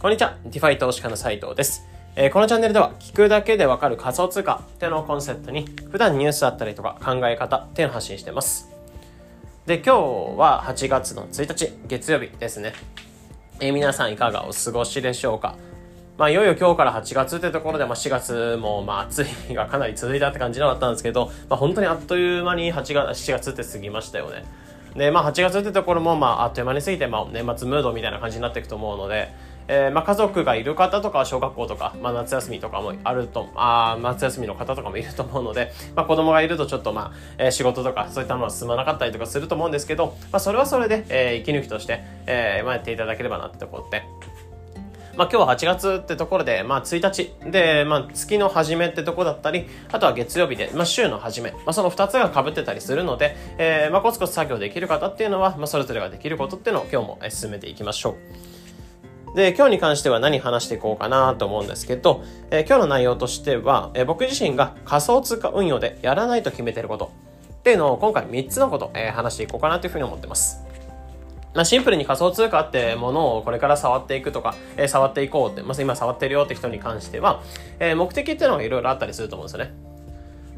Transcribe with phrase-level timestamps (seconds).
[0.00, 0.34] こんにちは。
[0.46, 1.86] DeFi 投資家の斉藤です。
[2.16, 8.70] えーこのチャンネルでは聞くだけでわかる仮想通貨っていうのをコンセプトに普段ニュースだったりとか考え方っていうのを発信してます。
[9.66, 12.72] で、今日は8月の1日月曜日ですね。
[13.60, 15.56] えー皆さんいかがお過ごしでしょうか？
[16.16, 24.46] まあ、いよいよ今日から8月ってところで、まあ、7月も、まあ、暑い日がかなり続いたって感じだったんですけど、まあ、本当にあっという間に8月、7月って過ぎましたよね。
[24.96, 29.28] で、まあ、8月ってところも、まあ、あっという間に過ぎて、まあ、年末ムードみたいな感じになっていくと思うので、
[29.72, 44.02] えーまあ、家族がいる方とかは小学校とか、まあ、夏休みとかもあると、あ夏休みの方とかもいると思うので、 まあ、子供がいるとちょっと、まあえー仕事とかそういったものは進まなかったりとかすると思うんですけど、まあ、それはそれで、えー息抜きとして、えーまあ、やっていただければなってところで。
[45.16, 58.49] まあ、今日は8月ってところで、まあ、1日で、まあ、月の初めってとこだったり、あとは月曜日で、まあ、週の初め、まあ、その2つが被ってたりするので、えーまあ、コツコツ作業できる方っていうのは、まあ、それぞれができることっていうのを今日も進めていきましょう。
[59.34, 67.12] で、今日に関しては何話していこうかなと思うんですけど、えー今日の内容としては、えー僕自身が仮想通貨運用でやらないと決めてること
[67.60, 70.64] っていうのを今回3つのこと、えー話していこうかなというふうに思ってます。
[71.54, 77.42] まあ、シンプルに仮想通貨ってものをこれから触っていくとか、えー触っていこうって、まあ、今触ってるよって人に関しては、
[77.78, 79.89] えー目的っていうのがいろいろあったりすると思うんですよね。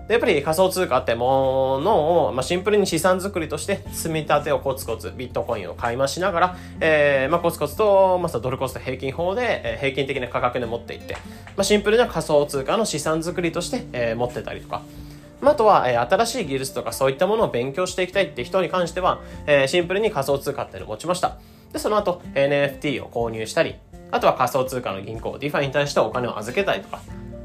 [0.08, 11.20] でやっぱり仮想通貨ってものを、まあ、シンプルに資産作りとして積み立てをコツコツビットコインを買い増しながら、えーまあ、コツコツと、まあ、ドルコスト平均法で、えー平均的な価格で持っていって、ま
[11.58, 14.82] あ、シンプルな仮想通貨の資産作りとして、えー持ってたりとか、
[15.40, 21.38] まああとは、えー新しい技術とかそういったものを勉強していきたいって人に関しては、えーシンプルに仮想通貨っていうのを持ちました。
[21.72, 23.74] で、その後 NFT を購入したり、
[24.10, 27.00] あとは仮想通貨の銀行、DeFi に対してお金を預けたりとか、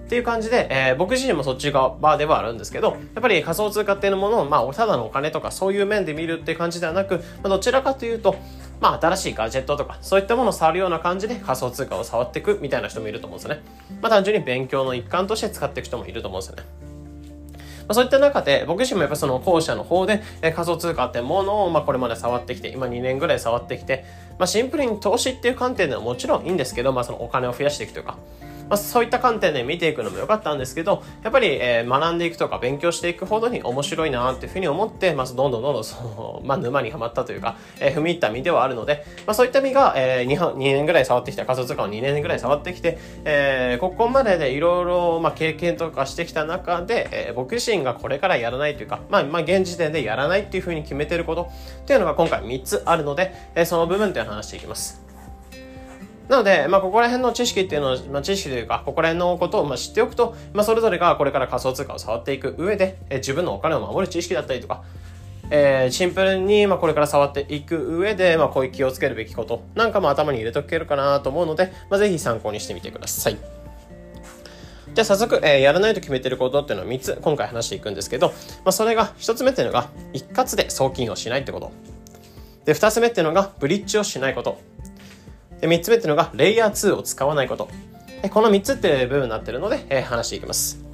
[0.08, 8.38] っていう感じで、えー僕自身もそっち側ではあるんですけど、やっぱり仮想通貨っていうものを、まあ、ただのお金とかそういう面で見るっていう感じではなく、まあ、どちらかというと、
[8.80, 13.62] まあ、新しいガジェットとか、そういったものを触るような感じで仮想通貨を触っていくみたいな人もいると思うんですよね。
[14.02, 16.64] まあ、単純に勉強の一環として使っていく人もいると思うんですよね。
[17.88, 24.06] まあ、そういった中で僕自身もやっぱその後者の方で、え仮想通貨ってものをまあこれまで触ってきて今2年ぐらい触ってきて、
[24.40, 28.18] まあ、シンプルに投資っていう観点ではもちろんいいんですけど、まあ、そのお金を増やしていくというか、
[28.70, 51.50] まあ、そういった観点で見ていくのも良かったんですけどやっぱり、えー学んでいくとか勉強していくほどに面白いなっていうふうに思って、まあ、どんどんどんどんその、まあ、沼にはまったというか、えー踏み入った身ではあるので、まあ、そういった身が、えー、2, 2年ぐらい触ってきた仮想通貨を2年ぐらい触ってきて、えーここまででいろいろまあ経験とかしてきた中で、えー僕自身がこれからやらないというか、まあ、まあ現時点でやらないっていうふうに決めてること
[51.84, 55.07] っていうのが今回3つあるので、えーその部分っていうのを話していきます。
[56.30, 64.84] なので、まあ、ここら辺の知識っていうのを、まあ、知識というか、ここら辺のことをまあ知っておくと、まあ、それぞれがこれから仮想通貨を触っていく上で、えー自分のお金を守る知識だったりとか、
[65.50, 73.38] えーシンプルに、まあ、これから触っていく上で、まあ、こういう気をつけるべきことなんかも頭に入れとけるかなと思うので、まあ、ぜひ参考にしてみてください。
[74.94, 78.34] じゃあ早速、えーやらないと決めてることっていうのを3つ今回話していくんですけど、ま
[78.66, 81.72] あ、それが1つ目っていうのが一括で送金をしないってこと。
[82.66, 84.60] で、2つ目っていうのがブリッジをしないこと。
[85.62, 87.70] で、3つ目っていうのがレイヤー2を使わないこと。
[88.32, 90.88] この3つっていう部分になってるので、えー話していきます。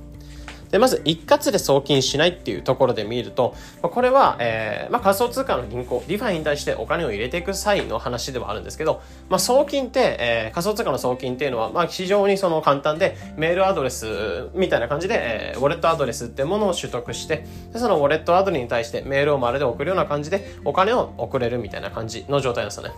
[0.73, 3.53] で、まず一括で送金しないっていうところで見ると、
[3.83, 22.93] これは、えーまあ、仮想通貨の銀行、 DeFi に対してお金を入れていく際の話ではあるんですけど、まあ、送金って、えー仮想通貨の送金っていうのは、まあ、非常にその簡単で、メールアドレスみたいな感じで、えーウォレットアドレスってものを取得して、でそのウォレットアドレスに対してメールをまるで送るような感じで、お金を送れるみたいな感じの状態なんですよね。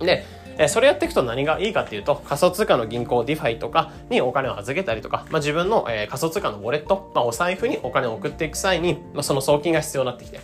[0.00, 0.24] で、
[0.58, 10.40] えそれやっていくと何がいいかっていうと、仮想通貨の銀行、 DeFi とかにお金を預けたりとか、まあ、自分の、え仮想通貨のウォレット、まあ、お財布にお金を送っていく際に、まあ、その送金が必要になってきて、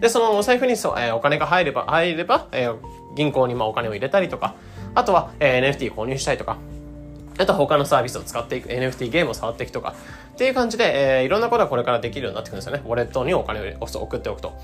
[0.00, 2.70] で、そのお財布にそう、えお金が入れば、入れば、え
[3.14, 4.54] 銀行にまお金を入れたりとか、
[4.94, 6.56] あとは、え NFT 購入したりとか、
[7.38, 9.94] あと他のサービスを使っていく、NFT ゲームを触っていくとか、
[10.32, 12.82] っていう感じで、えいろんなことがこれからできるようになってくるんですよね。
[12.86, 14.54] ウォレットにお金を送っておくと。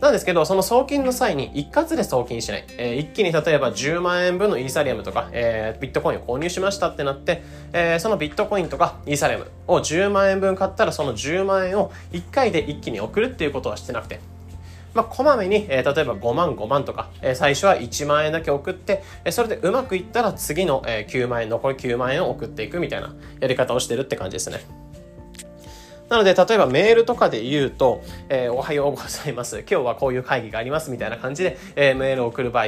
[0.00, 2.64] なんですけど、その送金の際に一括で送金しない。
[2.78, 7.42] えー一気に例えば10万円分のイーサリアムとか、えービットコインを購入しましたってなって、
[7.74, 14.20] えーそのビットコインとかイーサリアムを10万円分買ったらその10万円を1回で一気に送るっていうことはしてなくて、
[14.94, 24.79] まあ、こまめに、えー例えば5万5万とか、えー最初は1万円だけ送って、えーそれでうまくいったら次の、えー9万円、残り9万円を送っていくみたいなやり方をしてるって感じですね。
[26.10, 29.60] なので、例えばメールとかで言うと、えーおはようございます。
[29.60, 32.66] 今日はこういう会議がありますみたいな感じで、えーメールを送る場合、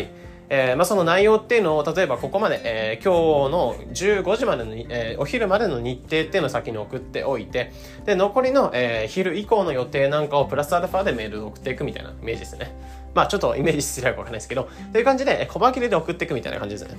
[0.48, 7.72] えーまあ、その内容っていうのを例えばここまで、えー今日の15時までの、えーお昼までの日程っていうのを先に送っておいて
[8.04, 12.72] で残りの、え昼以降の予定なんかをプラスアルファでメールで送っていくみたいなイメージですね
[13.12, 16.96] まあちょっとイメージしづらいかわかんないですけどという感じで小分けで送っていくみたいな感じですね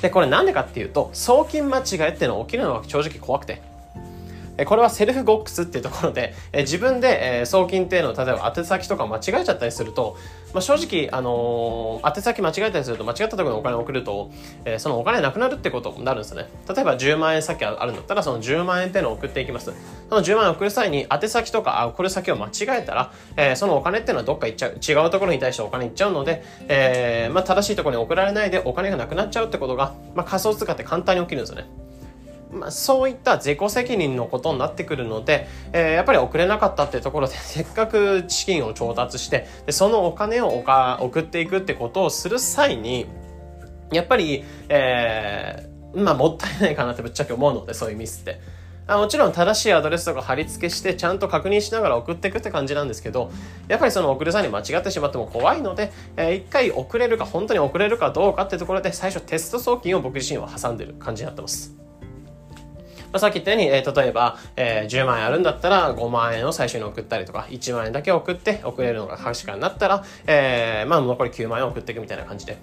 [0.00, 3.60] で、これなんでかっていうと、送金間違いっていうのが起きるのが正直怖くて。
[4.64, 10.16] これはセルフゴックスっていうところで、自分で、送金っていうのを例えば宛先とか間違えちゃったりすると、
[10.54, 14.30] まあ、正直、あのー、宛先間違えたりすると間違ったところにお金を送ると、
[14.64, 16.48] え、そのお金なくなるってことになるんですね。
[16.68, 19.72] 例えば10万円先あるんだったらその10万円っていうのを送っていきます。
[20.08, 24.78] その10万円を送る際に宛先とか送る先を間違えたら、え、そのお金っていうのはどっか行っちゃう。
[24.78, 31.66] 違うところに対してお金行っちゃうので、えー、まあ、正しいところに送られないでお金がなくなっちゃうってことが、まあ、仮想通貨って簡単に起きるんですよね。
[32.52, 40.48] まあ、そういった自己責任のことになってくるので、えー、やっぱり送れなかったっていうところで せっかく資金を調達してでそのお金を
[41.00, 43.06] 送っていくってことをする際に
[43.92, 48.58] やっぱり、えー、まあもったいないかなってぶっちゃけ思うのでそういうミスって。
[48.90, 53.30] あもちろん正しいアドレスとか貼り付けしてちゃんと確認しながら送っていくって感じなんですけど
[53.68, 61.87] やっぱりその送る際に間違ってしまっても怖いので、えー、一回送れるか本当に送れるかどうかってところで最初テスト送金を僕自身は挟んでる感じになってます。
[63.12, 72.58] あ、さっき言ったように、えー、例えば、えー、10万円あるんだったら5万円を最初に送ったりとか、1万円だけ送って送れるのが確かになったら、えー、まあ残り9万円を送っていくみたいな感じで。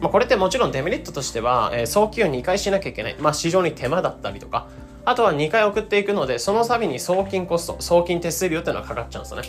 [0.00, 3.16] まあ、これってもちろんデメリットとしては、えー、送金を2回しなきゃいけない。
[3.18, 4.68] まあ、非常に手間だったりとか、
[5.04, 9.48] あとは2回送っていくので、その度に送金コスト、送金手数料っていうのはかかっちゃうんですよね。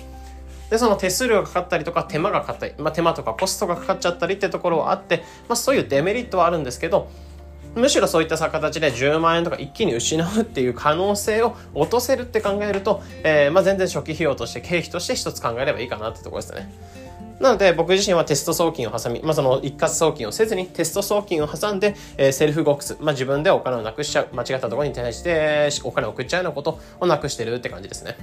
[0.69, 7.09] で、その手数料がかかったりとか、手間がかかったり、まあ、手間とかコストがかかっちゃったりってところはあって、まあ、そういうデメリットはあるんですけど、
[7.75, 16.71] むしろそういった形で10万円とか一気に失うっていう可能性を落とせるって考えると、えー、まあ、全然初期費用として経費として一つ考えればいいかなってところですね。
[17.39, 28.17] なので僕自身はテスト送金を挟み、まあ、その一括送金をせずにテスト送金を挟んで、えー、セルフゴックス、まあ、自分でお金をなくしちゃう、間違ったところに対してお金を送っちゃうようなことをなくしてるって感じですね。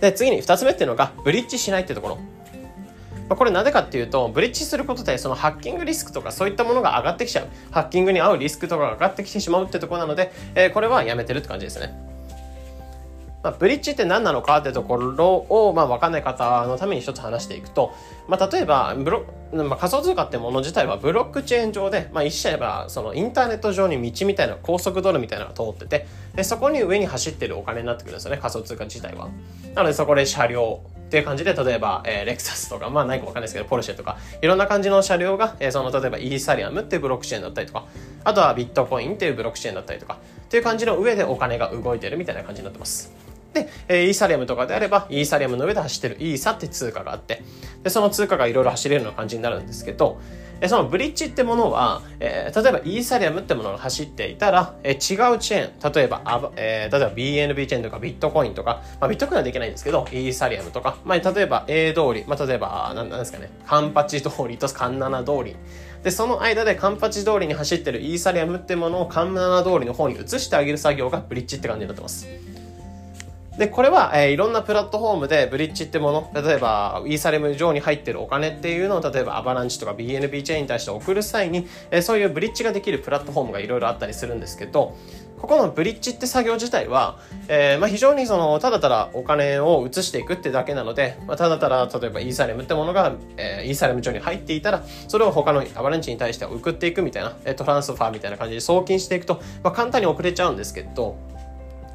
[0.00, 2.18] で、次に二つ目っていうのがブリッジしないってところ。
[3.28, 7.48] まあ、これなぜかっていうと、ブリッジすることでそのハッキングリスクとかそういったものが上がってきちゃう。
[7.70, 12.08] ハッキングに合うリスクとかが上がってきてしまうってとこなので、えー、これはやめてるって感じですね。
[13.42, 17.94] まあ、ブリッジって何なのかってところを、まあ、分かんない方のために一つ話していくと、
[18.26, 29.28] まあ、例えばブロ、まあ、仮想通貨ってもの自体はブロックチェーン上で、まあ、一社言えばそのインターネット上に道みたいな高速道路みたいなのが通っててでそこに上に走ってるお金になってくるんですよね仮想通貨自体は。
[29.74, 37.86] なのでそこで車両っていう感じで、例えば、えー、レクサスとか、まあないかわかんないですけど、ポルシェとか、いろんな感じの車両が、えー、その、例えばイーサリアムっていうブロックチェーンだったりとか、
[38.24, 43.10] あとはビットコインっていうブロックチェーンだったりとか、っていう感じの上でお金が動いてるみたいな感じになってます。
[43.52, 47.42] で、えー、イーサリアムとかであれば、イーサリアムの上で走ってるイーサって通貨があって、
[47.82, 50.20] で、その通貨がいろいろ走れるような感じになるんですけど、
[50.60, 57.14] えそのブリッジってものは、えー、例えばイーサリアムってものが走っていたら、えー、違うチェーン、例えば、あえー、例えば
[57.54, 65.54] BNB チェーンとかビットコインとか、まあ、ビットコインはできないんですけど、イーサリアムとか、まあ、例えば A 通り、まあ、例えば、なんですかね、カンパチ通りとカンナナ通り。
[66.02, 72.26] で、その間でカンパチ通りに走ってるイーサリアムってものをカンナナ通りの方に移してあげる作業がブリッジって感じになってます。
[73.58, 84.96] で、これは、えー、いろんなプラットフォームでブリッジってもの、例えば、イーサレム上に入ってるお金っていうのを、例えばアバランチとか BNB チェーンに対して送る際に、えー、そういうブリッジができるプラットフォームがいろいろあったりするんですけど、
[85.40, 87.18] ここのブリッジって作業自体は、
[87.48, 101.16] えー、まあ、非常にその、ただただお金を移していくってだけなので、まあ、ただただ、例えばイーサレムってものが、えー、イーサレム上に入っていたら、それを他のアバランチに対して送っていくみたいな、トランスファーみたいな感じで送金していくと、まあ、簡単に送れちゃうんですけど、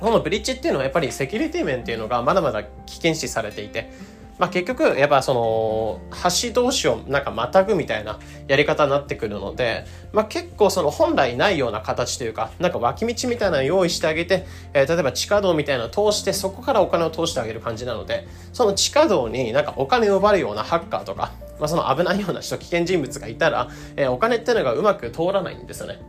[0.03, 3.89] このブリッジっていうのはやっぱりセキュリティ面っていうのがまだまだ危険視されていて、
[4.37, 6.01] まあ、結局やっぱその
[6.41, 8.19] 橋同士をなんかまたぐみたいな
[8.49, 21.31] やり方になってくるので、まあ、結構その本来ないような形というかなんか脇道みたいなの用意してあげて、えー、例えば地下道みたいなのを通してそこからお金を通してあげる感じなのでその地下道になんかお金を奪うようなハッカーとか、
[21.61, 26.01] まあ、その危ないような人危険人物がいたら、えー、お金っていうのがうまく通らないんですよね。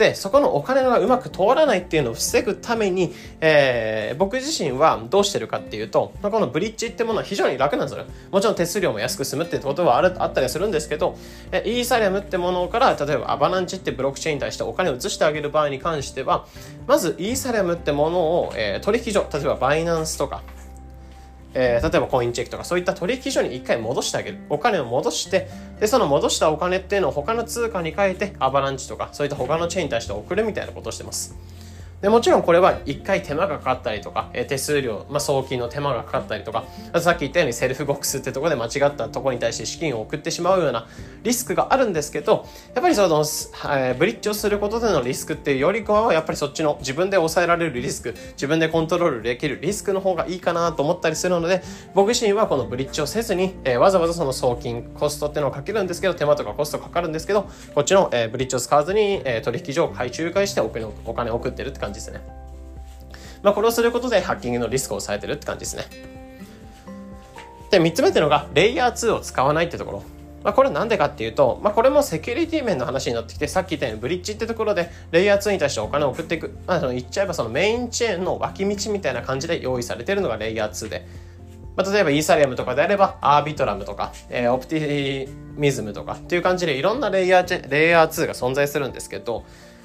[0.00, 8.06] で、そこのお金がうまく通らないっていうのを防ぐために、えー、僕自身はどうしてるかっていうと、このブリッジってものは非常に楽なんですよ。
[8.30, 11.18] もちろん手数料も安く済むってことはあるあったりするんですけど、
[11.52, 16.46] えイーサリアムってものから、例えばアバランチってブロックチェーンに対してお金を移してあげる場合に関しては、
[16.86, 20.42] まずイーサリアムってものを、えー、取引所、例えばバイナンスとか、
[21.54, 24.38] えー、例えばコインチェックとかそういった取引所に一回戻してあげる。
[24.48, 25.48] お金を戻して、
[25.80, 31.36] で、その戻したお金っていうのを他の通貨に変えて、アバランチとかそういった他のチェーンに対して送るみたいなことをしてます。
[32.00, 40.86] でもちろんこれは一回手間がかかったりとか、え手数料、まあ、送金の手間がかかったりとか、あとさっき言ったようにセルフボックスってとこで間違ったとこに対して資金を送ってしまうような
[41.24, 43.22] リスクがあるんですけど、やっぱりその、
[43.76, 51.62] えブリッジをすることでのリスクっていうよりかは、やっぱりそっちの自分で抑えられるリスク、自分でコントロールできるリスクの方がいいかなと思ったりするので、
[51.94, 62.20] 僕自身はこのブリッジをせずに、えわざわざその送金、コストっていうのをかけるんですけど、手間とかコストかかるんですけど、こっちの、えブリッジを使わずに、え取引所を回仲介してお金を送ってるって感じですね。
[63.42, 65.84] まあ、これをすることでハッキングのリスクを抑えてるって感じですね。
[67.70, 70.02] で、3つ目っていうのが、レイヤー2を使わないってところ。
[70.42, 76.56] まあ、これなんでかっていうと、まあ、これもセキュリティ面の話になってきて、さっき言ったようにブリッジってところで、レイヤー2に対してお金を送っていく。
[76.66, 81.06] まあ、言っちゃえばそのメインチェーンの脇道みたいな感じで用意されてるのがレイヤー2で。
[81.76, 89.44] まあ、例えばイーサリアムとかであれば、アービトラムとか、えー、オプティミズムとかっていう感じでいろんなレイヤーレイヤー2が存在するんですけど、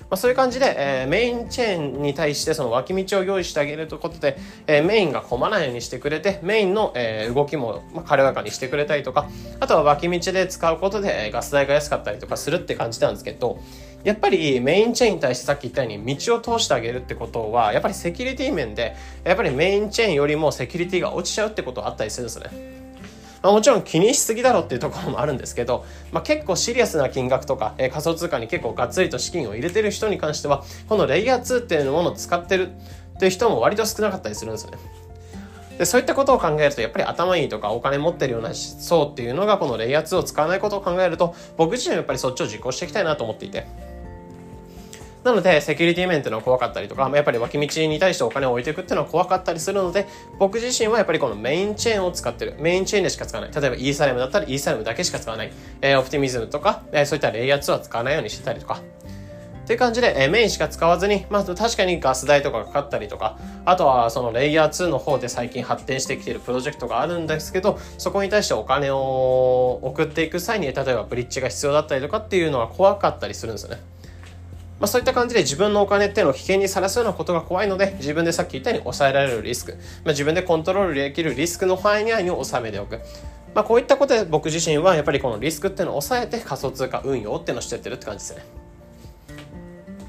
[0.09, 9.27] まあ、そういう感じで、えー、メインチェーンに対してその脇道を用意してあげるということで、えー、メインが混まないようにしてくれて、メインの、えー、動きも、まあ、軽やかにしてくれたりとか、
[9.59, 13.59] あとは脇道で使うことで、えガス代が安かったりとかするって感じなんですけど、
[14.03, 22.84] やっぱりメインチェーンに対してさっき言ったように道を通してあげるってことは、やっぱりセキュリティ面で、やっぱりメインチェーンよりもセキュリティが落ちちゃうってことはあったりするんですね。
[23.45, 34.79] まあ、もちろん気にしすぎだろっていうところもあるんですけど、まあ、結構シリアスな金額とか、えー、仮想通貨に結構がっつりと資金を入れてる人に関してはこのレイヤー2っていうものを使ってるっていう人も割と少なかったりするんですよね。
[35.77, 43.67] でそういったことを考えるとやっぱり頭いいとかお金持ってるような層っていうのがこのレイヤー2を使わないことを考えると僕自身はやっぱりそっちを実行していきたいなと思っていて。
[45.25, 50.05] なので、セキュリティ面っていうのは怖かったりとか、やっぱり脇道に対してお金を置いていくっていうのは怖かったりするので、
[50.37, 52.53] 僕自身はやっぱりこのメインチェーンを使ってる。
[52.59, 53.59] メインチェーンでしか使わない。
[53.59, 55.51] 例えばイーサレムだったらイーサレムだけしか使わない。
[55.81, 58.75] えー、オプティミズムとか、えー、そういったレイヤー2は使わないようにしてたりとか。
[59.63, 73.81] っていう感じで、えー、メインしか使わずに、まあ確かにガス代とかかかったりとか、あとはそのレイヤー2の方で最近発展してきているプロジェクトがあるんですけど、そこに対してお金を送っていく際に、例えばブリッジが必要だったりとかっていうのは怖かったりするんですよね。
[74.79, 82.99] まあ、そういった感じで自分のお金っていうのを危険にさらすようなことが怖いので、自分でさっき言ったように抑えられるリスク、まあ、自分でコントロールできるリスクの範囲内に収めておく。
[83.53, 88.45] まあ、こういったことで僕自身はやっぱりこのリスクっていうのを抑えて仮想通貨運用っていうのをしてってるって感じですね。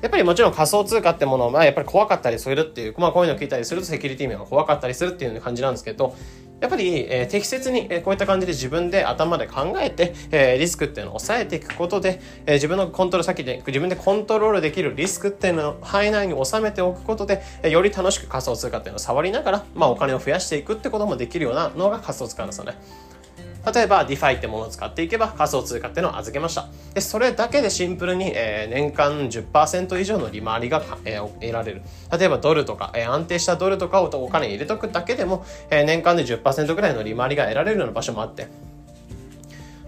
[0.02, 6.16] やっぱりもちろん仮想通貨ってものはまあやっぱり怖かったりするっていう、まあこういうのを聞いたりするとセキュリティ面が怖かったりするっていう感じなんですけど、
[6.60, 22.74] やっぱり、えー、適切に、えー、こういった感じで自分で頭で考えて、えー、リスクっていうのを抑えていくことで、え、自分のコントロール先で自分でコントロールできるリスクっていうのを範囲内に収めておくことで、え、より楽しく仮想通貨っていうのを触りながら、まあ、お金を増やしていくってこともできるようなのが仮想通貨なんですよね。
[23.72, 26.68] 例えば DeFi ってものを使っていけば仮想通貨っていうのを預けました。
[26.94, 31.82] で、それだけでシンプルに、えー、年間10%以上の利回りが、えー、得られる。
[32.16, 38.46] 例えばドルとか、えー、安定したドルとかをお金入れとくだけでも、えー、年間で10%ぐらいの利回りが得られるような場所もあって、っ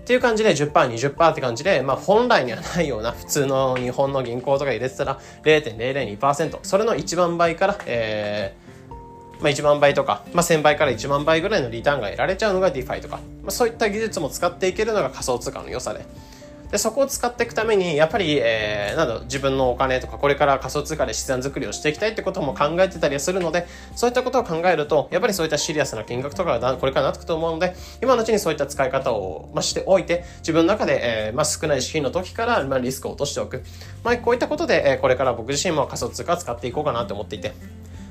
[0.08, 8.67] ていう感じで10%、20%って感じで、まあ本来にはないような普通の日本の銀行とか入れてたら0.002%、それの1万倍から、えー、
[9.40, 16.04] まあ、1万倍とか、まあ、1000倍から1万倍ぐらいのリターンが得られちゃうのが DeFi とか、まあ、そういった技術も使っていけるのが仮想通貨の良さで。
[16.71, 23.66] で、そこを使っていくために、やっぱり、えー、なんだ自分のお金とか、これから仮想通貨で資産作りをしていきたいってことも考えてたりするので、
[23.97, 33.62] そういったことを考えると、やっぱりそういったシリアスな金額とかがこれからなってくと思うので、今のうちにそういった使い方を、まあ、しておいて、自分の中で、えー、まあ、少ない資金の時から、まあ、リスクを落としておく。
[34.04, 37.54] まあ、こういったことで、えー、これから僕自身も仮想通貨を使っていこうかなと思っていて、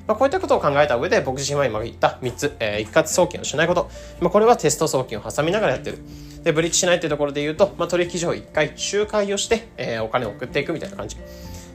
[0.08, 3.90] まあ、こういったことを考えた上で僕自身は今言った3つ、えー、一括送金をしないこと。
[4.22, 6.00] まあ、これはテスト送金を挟みながらやってる。
[6.44, 11.18] で、ブリッジしないっていうところで言うと、まあ、取引所を1回仲介をして、えー、お金を送っていくみたいな感じ。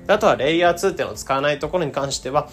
[0.08, 2.48] あとはレイヤー2っていうのを使わないところに関しては、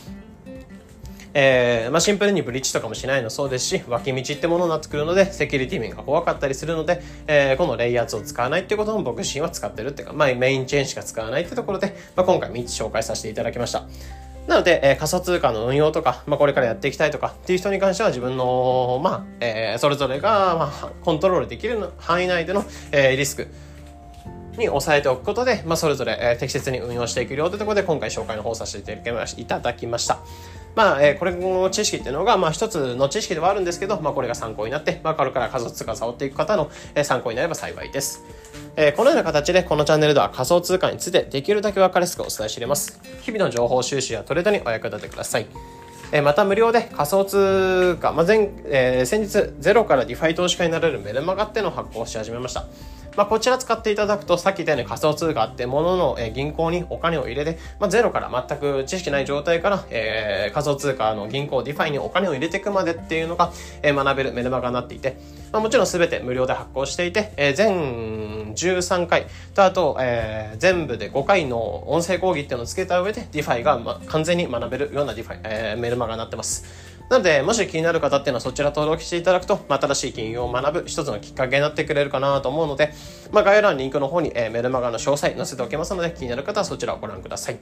[1.33, 13.83] えーまあ、シンプルにブリッジとかもしないのそうですし、脇道ってものになってくるので、セキュリティ面が怖かったりするので、えー、このレイヤー2を使わないっていうことも僕自身は使ってるっていうか、まあ、メインチェーンしか使わないってところで、まあ、今回3つ紹介させていただきました。
[14.47, 23.47] なので、えー、仮想通貨の運用とか、まあ、これからやっていきたいとかっていう人に関しては自分の、まあ、えー、それぞれが、まあ、コントロールできる範囲内での、えー、リスク
[24.57, 29.01] に抑えておくことで、まあ、それぞれ、えー、適切に運用していけるよというところで、今回紹介の方させて
[29.37, 30.19] いただきました。
[30.75, 38.23] まあ、えー、これの知識っていうのが、まあ、一つの知識ではあるんですけど、まあ、これが参考になって、まあ、これから仮想通貨を触っていく方の、えー、参考になれば幸いです。
[38.81, 42.97] えー、このような形で、このチャンネルでは仮想通貨についてできるだけ分かりやすくお伝えしています。
[43.23, 45.47] 日々の情報収集やトレードにお役立てください。
[46.13, 52.67] えまた無料で仮想通貨、まあ前えー、先日ゼロから DeFi 投資家になれるメルマガってのを発行し始めました。
[53.17, 65.17] まあ、こちら使っていただくと、さっき言ったように仮想通貨ってものの、え銀行にお金を入れて、まあ、ゼロから全く知識ない状態から、えー、仮想通貨の銀行、 DeFi にお金を入れていくまでっていうのが、えー、学べるメルマガになっていて、
[65.51, 68.28] まあ、もちろん全て無料で発行していて、えー、全
[68.67, 76.89] 13回と、あと、えー、全部で5回の音声講義っていうのをつけた上で、 DeFi が、ま、完全に学べるような DeFi、えー、メルマガになってます。
[77.09, 82.93] なので、もし気になる方っていうのはそちら登録していただくと、まあ、新しい金融を学ぶ一つのきっかけになってくれるかなと思うので、
[83.31, 87.57] まあ、概要欄リンクの方に、えー、メルマガの詳細載せておきますので、気になる方はそちらをご覧ください。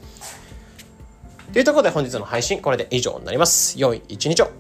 [1.54, 3.80] というところで本日の配信、これで以上になります。
[3.80, 4.52] 良い一日を。